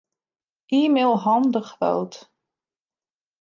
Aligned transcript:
E-mail 0.79 1.13
Han 1.25 1.45
de 1.57 1.61
Groot. 1.69 2.13